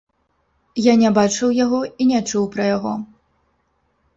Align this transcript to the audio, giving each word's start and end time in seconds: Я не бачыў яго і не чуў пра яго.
Я 0.83 0.93
не 1.01 1.11
бачыў 1.17 1.53
яго 1.57 1.81
і 1.85 2.03
не 2.13 2.19
чуў 2.33 2.49
пра 2.57 2.63
яго. 2.75 2.93